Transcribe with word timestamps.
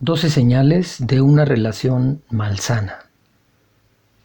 12 0.00 0.28
señales 0.28 0.96
de 0.98 1.22
una 1.22 1.46
relación 1.46 2.22
malsana. 2.28 3.08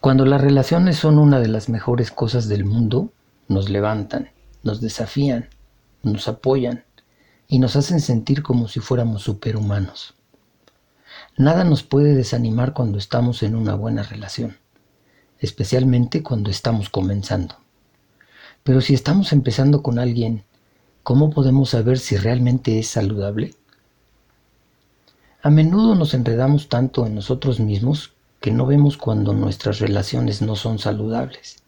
Cuando 0.00 0.26
las 0.26 0.42
relaciones 0.42 0.98
son 0.98 1.18
una 1.18 1.40
de 1.40 1.48
las 1.48 1.70
mejores 1.70 2.10
cosas 2.10 2.46
del 2.46 2.66
mundo, 2.66 3.10
nos 3.48 3.70
levantan, 3.70 4.28
nos 4.62 4.82
desafían, 4.82 5.48
nos 6.02 6.28
apoyan 6.28 6.84
y 7.48 7.58
nos 7.58 7.74
hacen 7.76 8.00
sentir 8.00 8.42
como 8.42 8.68
si 8.68 8.80
fuéramos 8.80 9.22
superhumanos. 9.22 10.12
Nada 11.38 11.64
nos 11.64 11.82
puede 11.82 12.14
desanimar 12.14 12.74
cuando 12.74 12.98
estamos 12.98 13.42
en 13.42 13.56
una 13.56 13.74
buena 13.74 14.02
relación, 14.02 14.58
especialmente 15.38 16.22
cuando 16.22 16.50
estamos 16.50 16.90
comenzando. 16.90 17.56
Pero 18.62 18.82
si 18.82 18.92
estamos 18.92 19.32
empezando 19.32 19.82
con 19.82 19.98
alguien, 19.98 20.44
¿cómo 21.02 21.30
podemos 21.30 21.70
saber 21.70 21.98
si 21.98 22.18
realmente 22.18 22.78
es 22.78 22.88
saludable? 22.88 23.54
A 25.44 25.50
menudo 25.50 25.96
nos 25.96 26.14
enredamos 26.14 26.68
tanto 26.68 27.04
en 27.04 27.16
nosotros 27.16 27.58
mismos 27.58 28.12
que 28.40 28.52
no 28.52 28.64
vemos 28.64 28.96
cuando 28.96 29.32
nuestras 29.32 29.80
relaciones 29.80 30.40
no 30.40 30.54
son 30.54 30.78
saludables. 30.78 31.64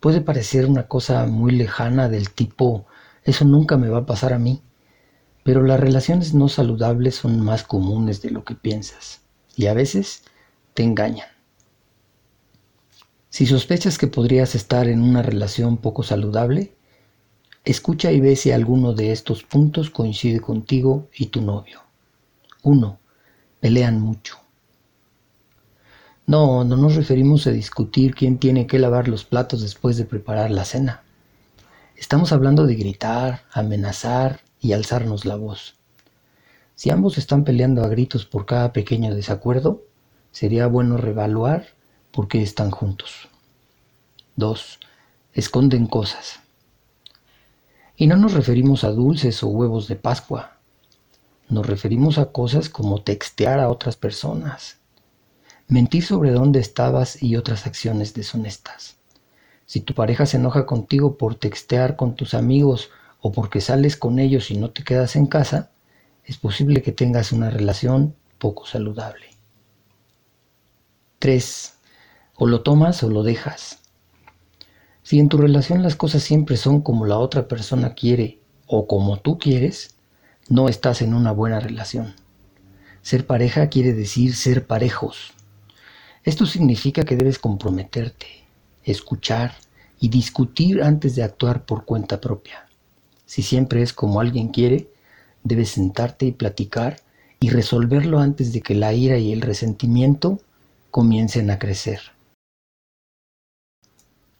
Puede 0.00 0.22
parecer 0.22 0.64
una 0.64 0.88
cosa 0.88 1.26
muy 1.26 1.52
lejana 1.52 2.08
del 2.08 2.30
tipo, 2.30 2.86
eso 3.24 3.44
nunca 3.44 3.76
me 3.76 3.90
va 3.90 3.98
a 3.98 4.06
pasar 4.06 4.32
a 4.32 4.38
mí, 4.38 4.62
pero 5.44 5.64
las 5.64 5.78
relaciones 5.78 6.32
no 6.32 6.48
saludables 6.48 7.16
son 7.16 7.42
más 7.42 7.62
comunes 7.62 8.22
de 8.22 8.30
lo 8.30 8.42
que 8.42 8.54
piensas 8.54 9.20
y 9.54 9.66
a 9.66 9.74
veces 9.74 10.22
te 10.72 10.82
engañan. 10.82 11.28
Si 13.28 13.44
sospechas 13.44 13.98
que 13.98 14.06
podrías 14.06 14.54
estar 14.54 14.88
en 14.88 15.02
una 15.02 15.20
relación 15.20 15.76
poco 15.76 16.02
saludable, 16.02 16.74
escucha 17.66 18.12
y 18.12 18.20
ve 18.20 18.34
si 18.34 18.50
alguno 18.50 18.94
de 18.94 19.12
estos 19.12 19.42
puntos 19.42 19.90
coincide 19.90 20.40
contigo 20.40 21.10
y 21.14 21.26
tu 21.26 21.42
novio. 21.42 21.85
1. 22.66 22.98
Pelean 23.60 24.00
mucho. 24.00 24.38
No, 26.26 26.64
no 26.64 26.76
nos 26.76 26.96
referimos 26.96 27.46
a 27.46 27.52
discutir 27.52 28.16
quién 28.16 28.38
tiene 28.38 28.66
que 28.66 28.80
lavar 28.80 29.06
los 29.06 29.24
platos 29.24 29.62
después 29.62 29.96
de 29.96 30.04
preparar 30.04 30.50
la 30.50 30.64
cena. 30.64 31.04
Estamos 31.94 32.32
hablando 32.32 32.66
de 32.66 32.74
gritar, 32.74 33.42
amenazar 33.52 34.40
y 34.60 34.72
alzarnos 34.72 35.26
la 35.26 35.36
voz. 35.36 35.76
Si 36.74 36.90
ambos 36.90 37.18
están 37.18 37.44
peleando 37.44 37.84
a 37.84 37.88
gritos 37.88 38.26
por 38.26 38.46
cada 38.46 38.72
pequeño 38.72 39.14
desacuerdo, 39.14 39.84
sería 40.32 40.66
bueno 40.66 40.96
revaluar 40.96 41.66
por 42.10 42.26
qué 42.26 42.42
están 42.42 42.72
juntos. 42.72 43.28
2. 44.34 44.80
Esconden 45.34 45.86
cosas. 45.86 46.40
Y 47.96 48.08
no 48.08 48.16
nos 48.16 48.32
referimos 48.32 48.82
a 48.82 48.90
dulces 48.90 49.40
o 49.44 49.46
huevos 49.46 49.86
de 49.86 49.94
Pascua, 49.94 50.55
nos 51.48 51.66
referimos 51.66 52.18
a 52.18 52.32
cosas 52.32 52.68
como 52.68 53.02
textear 53.02 53.60
a 53.60 53.68
otras 53.68 53.96
personas, 53.96 54.78
mentir 55.68 56.04
sobre 56.04 56.32
dónde 56.32 56.60
estabas 56.60 57.22
y 57.22 57.36
otras 57.36 57.66
acciones 57.66 58.14
deshonestas. 58.14 58.96
Si 59.66 59.80
tu 59.80 59.94
pareja 59.94 60.26
se 60.26 60.36
enoja 60.36 60.66
contigo 60.66 61.16
por 61.16 61.34
textear 61.34 61.96
con 61.96 62.14
tus 62.14 62.34
amigos 62.34 62.90
o 63.20 63.32
porque 63.32 63.60
sales 63.60 63.96
con 63.96 64.18
ellos 64.18 64.50
y 64.50 64.56
no 64.56 64.70
te 64.70 64.84
quedas 64.84 65.16
en 65.16 65.26
casa, 65.26 65.70
es 66.24 66.36
posible 66.36 66.82
que 66.82 66.92
tengas 66.92 67.32
una 67.32 67.50
relación 67.50 68.14
poco 68.38 68.66
saludable. 68.66 69.26
3. 71.18 71.78
O 72.36 72.46
lo 72.46 72.62
tomas 72.62 73.02
o 73.02 73.10
lo 73.10 73.22
dejas. 73.22 73.80
Si 75.02 75.18
en 75.18 75.28
tu 75.28 75.38
relación 75.38 75.82
las 75.82 75.96
cosas 75.96 76.22
siempre 76.22 76.56
son 76.56 76.82
como 76.82 77.06
la 77.06 77.18
otra 77.18 77.48
persona 77.48 77.94
quiere 77.94 78.40
o 78.66 78.86
como 78.86 79.18
tú 79.18 79.38
quieres, 79.38 79.95
no 80.48 80.68
estás 80.68 81.02
en 81.02 81.14
una 81.14 81.32
buena 81.32 81.60
relación. 81.60 82.14
Ser 83.02 83.26
pareja 83.26 83.68
quiere 83.68 83.92
decir 83.92 84.34
ser 84.34 84.66
parejos. 84.66 85.32
Esto 86.24 86.46
significa 86.46 87.04
que 87.04 87.16
debes 87.16 87.38
comprometerte, 87.38 88.26
escuchar 88.84 89.54
y 90.00 90.08
discutir 90.08 90.82
antes 90.82 91.14
de 91.14 91.22
actuar 91.22 91.64
por 91.64 91.84
cuenta 91.84 92.20
propia. 92.20 92.66
Si 93.24 93.42
siempre 93.42 93.82
es 93.82 93.92
como 93.92 94.20
alguien 94.20 94.48
quiere, 94.48 94.88
debes 95.42 95.70
sentarte 95.70 96.26
y 96.26 96.32
platicar 96.32 97.00
y 97.40 97.50
resolverlo 97.50 98.18
antes 98.18 98.52
de 98.52 98.60
que 98.60 98.74
la 98.74 98.92
ira 98.92 99.18
y 99.18 99.32
el 99.32 99.42
resentimiento 99.42 100.40
comiencen 100.90 101.50
a 101.50 101.58
crecer. 101.58 102.00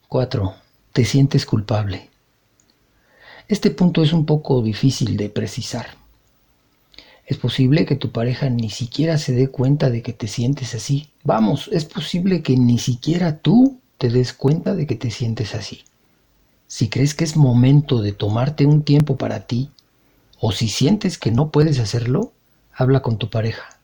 4. 0.09 0.55
Te 0.93 1.05
sientes 1.05 1.47
culpable. 1.47 2.11
Este 3.49 3.71
punto 3.71 4.03
es 4.03 4.12
un 4.12 4.27
poco 4.27 4.61
difícil 4.61 5.17
de 5.17 5.29
precisar. 5.29 5.87
Es 7.27 7.37
posible 7.37 7.87
que 7.87 7.95
tu 7.95 8.11
pareja 8.11 8.51
ni 8.51 8.71
siquiera 8.71 9.19
se 9.19 9.34
dé 9.34 9.47
cuenta 9.47 9.89
de 9.89 10.03
que 10.03 10.12
te 10.12 10.27
sientes 10.27 10.75
así. 10.75 11.11
Vamos, 11.23 11.71
es 11.73 11.84
posible 11.84 12.43
que 12.43 12.57
ni 12.57 12.79
siquiera 12.79 13.39
tú 13.39 13.79
te 13.99 14.11
des 14.11 14.33
cuenta 14.33 14.75
de 14.75 14.89
que 14.89 14.97
te 14.97 15.12
sientes 15.12 15.55
así. 15.55 15.84
Si 16.67 16.89
crees 16.89 17.15
que 17.15 17.23
es 17.23 17.37
momento 17.37 18.03
de 18.03 18.11
tomarte 18.11 18.67
un 18.67 18.83
tiempo 18.83 19.17
para 19.17 19.47
ti, 19.47 19.71
o 20.41 20.51
si 20.51 20.67
sientes 20.67 21.17
que 21.17 21.31
no 21.31 21.51
puedes 21.51 21.78
hacerlo, 21.78 22.33
habla 22.75 23.01
con 23.01 23.17
tu 23.17 23.31
pareja. 23.31 23.78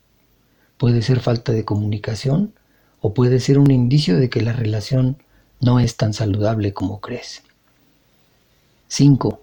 Puede 0.76 1.02
ser 1.02 1.20
falta 1.20 1.52
de 1.52 1.64
comunicación 1.64 2.52
o 3.00 3.14
puede 3.14 3.38
ser 3.38 3.60
un 3.60 3.70
indicio 3.70 4.18
de 4.18 4.28
que 4.28 4.40
la 4.40 4.54
relación 4.54 5.18
no 5.60 5.78
es 5.78 5.96
tan 5.96 6.14
saludable 6.14 6.72
como 6.72 7.00
crees. 7.00 7.42
5 8.88 9.41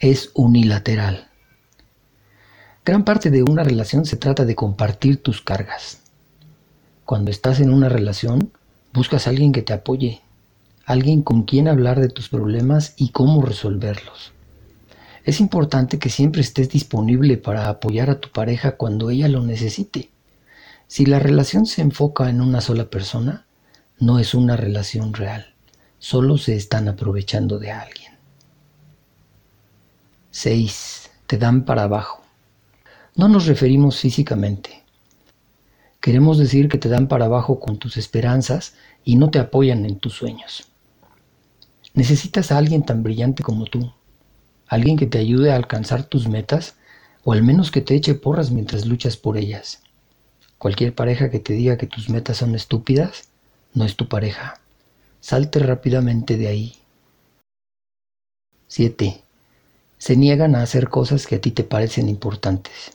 es 0.00 0.30
unilateral. 0.34 1.28
Gran 2.84 3.04
parte 3.04 3.30
de 3.30 3.42
una 3.42 3.64
relación 3.64 4.04
se 4.04 4.16
trata 4.16 4.44
de 4.44 4.54
compartir 4.54 5.20
tus 5.20 5.42
cargas. 5.42 6.02
Cuando 7.04 7.32
estás 7.32 7.58
en 7.58 7.72
una 7.72 7.88
relación, 7.88 8.52
buscas 8.92 9.26
a 9.26 9.30
alguien 9.30 9.50
que 9.50 9.62
te 9.62 9.72
apoye, 9.72 10.20
alguien 10.86 11.22
con 11.22 11.42
quien 11.42 11.66
hablar 11.66 12.00
de 12.00 12.10
tus 12.10 12.28
problemas 12.28 12.94
y 12.96 13.10
cómo 13.10 13.42
resolverlos. 13.42 14.32
Es 15.24 15.40
importante 15.40 15.98
que 15.98 16.10
siempre 16.10 16.42
estés 16.42 16.70
disponible 16.70 17.36
para 17.36 17.68
apoyar 17.68 18.08
a 18.08 18.20
tu 18.20 18.30
pareja 18.30 18.76
cuando 18.76 19.10
ella 19.10 19.26
lo 19.26 19.42
necesite. 19.42 20.10
Si 20.86 21.06
la 21.06 21.18
relación 21.18 21.66
se 21.66 21.82
enfoca 21.82 22.30
en 22.30 22.40
una 22.40 22.60
sola 22.60 22.88
persona, 22.88 23.46
no 23.98 24.20
es 24.20 24.32
una 24.32 24.56
relación 24.56 25.12
real, 25.12 25.54
solo 25.98 26.38
se 26.38 26.54
están 26.54 26.86
aprovechando 26.86 27.58
de 27.58 27.72
alguien. 27.72 28.07
6. 30.38 31.10
Te 31.26 31.36
dan 31.36 31.64
para 31.64 31.82
abajo. 31.82 32.22
No 33.16 33.26
nos 33.26 33.46
referimos 33.46 33.98
físicamente. 33.98 34.84
Queremos 36.00 36.38
decir 36.38 36.68
que 36.68 36.78
te 36.78 36.88
dan 36.88 37.08
para 37.08 37.24
abajo 37.24 37.58
con 37.58 37.76
tus 37.76 37.96
esperanzas 37.96 38.76
y 39.02 39.16
no 39.16 39.32
te 39.32 39.40
apoyan 39.40 39.84
en 39.84 39.98
tus 39.98 40.12
sueños. 40.12 40.68
Necesitas 41.92 42.52
a 42.52 42.58
alguien 42.58 42.84
tan 42.84 43.02
brillante 43.02 43.42
como 43.42 43.64
tú, 43.64 43.92
alguien 44.68 44.96
que 44.96 45.06
te 45.06 45.18
ayude 45.18 45.50
a 45.50 45.56
alcanzar 45.56 46.04
tus 46.04 46.28
metas 46.28 46.76
o 47.24 47.32
al 47.32 47.42
menos 47.42 47.72
que 47.72 47.80
te 47.80 47.96
eche 47.96 48.14
porras 48.14 48.52
mientras 48.52 48.86
luchas 48.86 49.16
por 49.16 49.38
ellas. 49.38 49.82
Cualquier 50.56 50.94
pareja 50.94 51.32
que 51.32 51.40
te 51.40 51.54
diga 51.54 51.78
que 51.78 51.88
tus 51.88 52.08
metas 52.10 52.36
son 52.36 52.54
estúpidas, 52.54 53.28
no 53.74 53.84
es 53.84 53.96
tu 53.96 54.06
pareja. 54.08 54.60
Salte 55.18 55.58
rápidamente 55.58 56.36
de 56.36 56.46
ahí. 56.46 56.76
7 58.68 59.24
se 59.98 60.16
niegan 60.16 60.54
a 60.54 60.62
hacer 60.62 60.88
cosas 60.88 61.26
que 61.26 61.36
a 61.36 61.40
ti 61.40 61.50
te 61.50 61.64
parecen 61.64 62.08
importantes. 62.08 62.92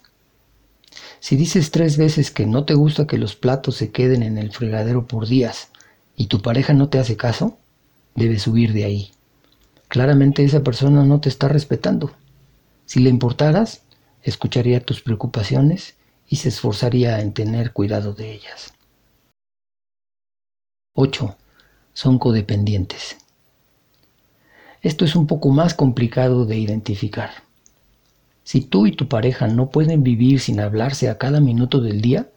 Si 1.19 1.35
dices 1.35 1.71
tres 1.71 1.97
veces 1.97 2.31
que 2.31 2.45
no 2.45 2.65
te 2.65 2.73
gusta 2.73 3.07
que 3.07 3.17
los 3.17 3.35
platos 3.35 3.75
se 3.75 3.91
queden 3.91 4.23
en 4.23 4.37
el 4.37 4.51
fregadero 4.51 5.07
por 5.07 5.27
días 5.27 5.69
y 6.15 6.27
tu 6.27 6.41
pareja 6.41 6.73
no 6.73 6.89
te 6.89 6.99
hace 6.99 7.15
caso, 7.15 7.57
debes 8.15 8.47
huir 8.47 8.73
de 8.73 8.85
ahí. 8.85 9.11
Claramente 9.87 10.43
esa 10.43 10.63
persona 10.63 11.05
no 11.05 11.21
te 11.21 11.29
está 11.29 11.47
respetando. 11.47 12.11
Si 12.85 12.99
le 12.99 13.09
importaras, 13.09 13.83
escucharía 14.21 14.83
tus 14.83 15.01
preocupaciones 15.01 15.95
y 16.27 16.37
se 16.37 16.49
esforzaría 16.49 17.19
en 17.21 17.33
tener 17.33 17.73
cuidado 17.73 18.13
de 18.13 18.33
ellas. 18.33 18.73
8. 20.95 21.35
Son 21.93 22.19
codependientes. 22.19 23.17
Esto 24.83 25.05
es 25.05 25.15
un 25.15 25.27
poco 25.27 25.49
más 25.49 25.73
complicado 25.73 26.45
de 26.45 26.57
identificar. 26.57 27.31
Si 28.43 28.59
tú 28.59 28.85
y 28.85 28.91
tu 28.91 29.07
pareja 29.07 29.47
no 29.47 29.69
pueden 29.69 30.03
vivir 30.03 30.41
sin 30.41 30.59
hablarse 30.59 31.09
a 31.09 31.17
cada 31.17 31.39
minuto 31.39 31.79
del 31.79 32.01
día, 32.01 32.29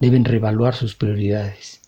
deben 0.00 0.24
reevaluar 0.24 0.74
sus 0.74 0.96
prioridades. 0.96 1.80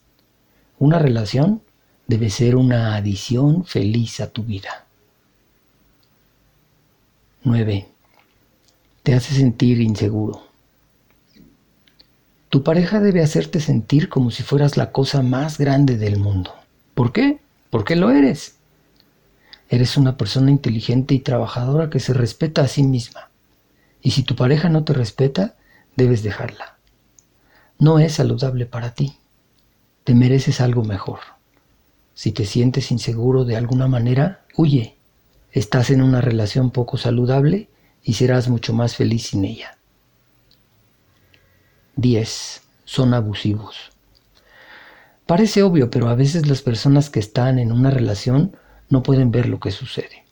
Una 0.78 1.00
relación 1.00 1.60
debe 2.06 2.30
ser 2.30 2.54
una 2.54 2.94
adición 2.94 3.64
feliz 3.64 4.20
a 4.20 4.30
tu 4.30 4.44
vida. 4.44 4.84
9. 7.42 7.88
Te 9.02 9.14
hace 9.14 9.34
sentir 9.34 9.80
inseguro. 9.80 10.46
Tu 12.48 12.62
pareja 12.62 13.00
debe 13.00 13.22
hacerte 13.24 13.58
sentir 13.58 14.08
como 14.08 14.30
si 14.30 14.44
fueras 14.44 14.76
la 14.76 14.92
cosa 14.92 15.22
más 15.22 15.58
grande 15.58 15.96
del 15.96 16.18
mundo. 16.18 16.54
¿Por 16.94 17.12
qué? 17.12 17.40
Porque 17.70 17.96
lo 17.96 18.10
eres. 18.10 18.55
Eres 19.68 19.96
una 19.96 20.16
persona 20.16 20.50
inteligente 20.50 21.14
y 21.14 21.20
trabajadora 21.20 21.90
que 21.90 22.00
se 22.00 22.14
respeta 22.14 22.62
a 22.62 22.68
sí 22.68 22.82
misma. 22.82 23.30
Y 24.00 24.12
si 24.12 24.22
tu 24.22 24.36
pareja 24.36 24.68
no 24.68 24.84
te 24.84 24.92
respeta, 24.92 25.56
debes 25.96 26.22
dejarla. 26.22 26.76
no 27.78 27.98
es 27.98 28.14
saludable 28.14 28.64
para 28.64 28.94
ti. 28.94 29.18
Te 30.04 30.14
mereces 30.14 30.60
algo 30.60 30.82
mejor. 30.82 31.18
Si 32.14 32.32
te 32.32 32.46
sientes 32.46 32.90
inseguro 32.90 33.44
de 33.44 33.56
alguna 33.56 33.86
manera, 33.88 34.44
huye. 34.56 34.96
Estás 35.52 35.90
en 35.90 36.00
una 36.00 36.20
relación 36.20 36.70
poco 36.70 36.96
saludable 36.96 37.68
y 38.02 38.14
serás 38.14 38.48
mucho 38.48 38.72
más 38.72 38.96
feliz 38.96 39.28
sin 39.28 39.44
ella. 39.44 39.76
10. 41.96 42.62
Son 42.84 43.14
abusivos. 43.14 43.90
Parece 45.26 45.62
obvio, 45.62 45.90
pero 45.90 46.08
a 46.08 46.14
veces 46.14 46.46
las 46.46 46.62
personas 46.62 47.10
que 47.10 47.18
están 47.18 47.58
en 47.58 47.72
una 47.72 47.90
relación 47.90 48.56
no 48.88 49.02
pueden 49.02 49.30
ver 49.30 49.48
lo 49.48 49.60
que 49.60 49.70
sucede. 49.70 50.24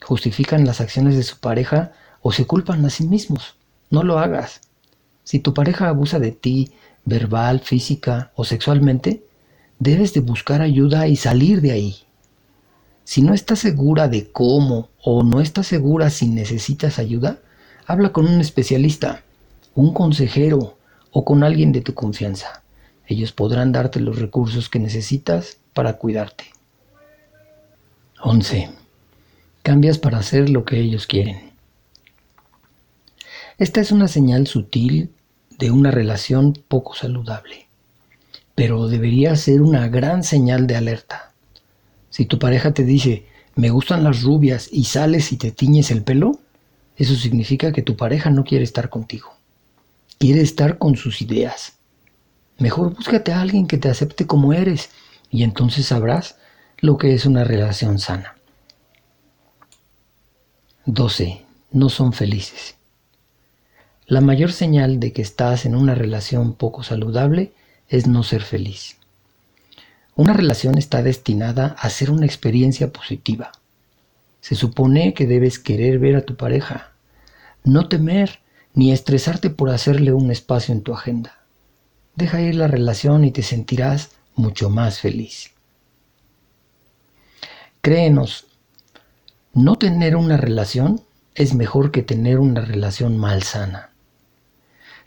Justifican 0.00 0.66
las 0.66 0.80
acciones 0.80 1.16
de 1.16 1.22
su 1.22 1.38
pareja 1.38 1.92
o 2.20 2.32
se 2.32 2.46
culpan 2.46 2.84
a 2.84 2.90
sí 2.90 3.06
mismos. 3.06 3.56
No 3.90 4.02
lo 4.02 4.18
hagas. 4.18 4.60
Si 5.24 5.38
tu 5.38 5.54
pareja 5.54 5.88
abusa 5.88 6.18
de 6.18 6.32
ti 6.32 6.72
verbal, 7.04 7.60
física 7.60 8.32
o 8.34 8.44
sexualmente, 8.44 9.24
debes 9.78 10.14
de 10.14 10.20
buscar 10.20 10.62
ayuda 10.62 11.06
y 11.06 11.16
salir 11.16 11.60
de 11.60 11.72
ahí. 11.72 11.96
Si 13.04 13.20
no 13.20 13.34
estás 13.34 13.58
segura 13.58 14.08
de 14.08 14.30
cómo 14.30 14.90
o 15.02 15.22
no 15.22 15.40
estás 15.40 15.66
segura 15.66 16.10
si 16.10 16.28
necesitas 16.28 16.98
ayuda, 16.98 17.40
habla 17.86 18.12
con 18.12 18.26
un 18.26 18.40
especialista, 18.40 19.22
un 19.74 19.92
consejero 19.92 20.78
o 21.10 21.24
con 21.24 21.42
alguien 21.42 21.72
de 21.72 21.80
tu 21.80 21.94
confianza. 21.94 22.62
Ellos 23.06 23.32
podrán 23.32 23.72
darte 23.72 24.00
los 24.00 24.18
recursos 24.18 24.68
que 24.68 24.78
necesitas 24.78 25.58
para 25.74 25.98
cuidarte. 25.98 26.44
11. 28.22 28.70
Cambias 29.62 29.98
para 29.98 30.18
hacer 30.18 30.48
lo 30.48 30.64
que 30.64 30.80
ellos 30.80 31.06
quieren. 31.06 31.52
Esta 33.58 33.80
es 33.80 33.92
una 33.92 34.08
señal 34.08 34.46
sutil 34.46 35.10
de 35.58 35.70
una 35.70 35.90
relación 35.90 36.54
poco 36.68 36.94
saludable 36.94 37.66
pero 38.54 38.88
debería 38.88 39.34
ser 39.36 39.62
una 39.62 39.88
gran 39.88 40.22
señal 40.22 40.66
de 40.66 40.76
alerta. 40.76 41.32
Si 42.10 42.26
tu 42.26 42.38
pareja 42.38 42.72
te 42.72 42.84
dice, 42.84 43.26
me 43.54 43.70
gustan 43.70 44.04
las 44.04 44.22
rubias 44.22 44.68
y 44.70 44.84
sales 44.84 45.32
y 45.32 45.36
te 45.36 45.50
tiñes 45.50 45.90
el 45.90 46.02
pelo, 46.02 46.38
eso 46.96 47.14
significa 47.14 47.72
que 47.72 47.82
tu 47.82 47.96
pareja 47.96 48.30
no 48.30 48.44
quiere 48.44 48.64
estar 48.64 48.90
contigo. 48.90 49.34
Quiere 50.18 50.42
estar 50.42 50.78
con 50.78 50.96
sus 50.96 51.22
ideas. 51.22 51.74
Mejor 52.58 52.94
búscate 52.94 53.32
a 53.32 53.40
alguien 53.40 53.66
que 53.66 53.78
te 53.78 53.88
acepte 53.88 54.26
como 54.26 54.52
eres 54.52 54.90
y 55.30 55.42
entonces 55.42 55.86
sabrás 55.86 56.36
lo 56.82 56.98
que 56.98 57.14
es 57.14 57.26
una 57.26 57.44
relación 57.44 58.00
sana. 58.00 58.34
12. 60.84 61.44
No 61.70 61.88
son 61.88 62.12
felices. 62.12 62.74
La 64.08 64.20
mayor 64.20 64.50
señal 64.50 64.98
de 64.98 65.12
que 65.12 65.22
estás 65.22 65.64
en 65.64 65.76
una 65.76 65.94
relación 65.94 66.54
poco 66.54 66.82
saludable 66.82 67.52
es 67.88 68.08
no 68.08 68.24
ser 68.24 68.42
feliz. 68.42 68.96
Una 70.16 70.32
relación 70.32 70.76
está 70.76 71.04
destinada 71.04 71.76
a 71.78 71.88
ser 71.88 72.10
una 72.10 72.26
experiencia 72.26 72.92
positiva. 72.92 73.52
Se 74.40 74.56
supone 74.56 75.14
que 75.14 75.28
debes 75.28 75.60
querer 75.60 76.00
ver 76.00 76.16
a 76.16 76.26
tu 76.26 76.34
pareja, 76.34 76.90
no 77.62 77.88
temer 77.88 78.40
ni 78.74 78.90
estresarte 78.90 79.50
por 79.50 79.70
hacerle 79.70 80.12
un 80.12 80.32
espacio 80.32 80.74
en 80.74 80.82
tu 80.82 80.92
agenda. 80.92 81.44
Deja 82.16 82.40
ir 82.40 82.56
la 82.56 82.66
relación 82.66 83.22
y 83.24 83.30
te 83.30 83.44
sentirás 83.44 84.10
mucho 84.34 84.68
más 84.68 84.98
feliz. 84.98 85.52
Créenos, 87.84 88.46
no 89.54 89.74
tener 89.74 90.14
una 90.14 90.36
relación 90.36 91.00
es 91.34 91.52
mejor 91.52 91.90
que 91.90 92.04
tener 92.04 92.38
una 92.38 92.60
relación 92.60 93.18
malsana. 93.18 93.90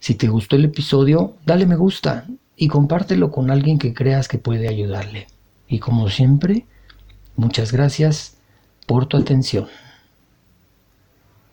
Si 0.01 0.13
te 0.16 0.27
gustó 0.27 0.57
el 0.57 0.66
episodio, 0.66 1.38
dale 1.45 1.68
me 1.68 1.77
gusta 1.77 2.27
y 2.57 2.68
compártelo 2.68 3.31
con 3.31 3.50
alguien 3.50 3.80
que 3.80 3.94
creas 3.94 4.27
que 4.27 4.39
puede 4.39 4.68
ayudarle. 4.68 5.27
Y 5.69 5.80
como 5.80 6.10
siempre, 6.10 6.66
muchas 7.38 7.72
gracias 7.72 8.36
por 8.86 9.06
tu 9.06 9.16
atención. 9.16 9.69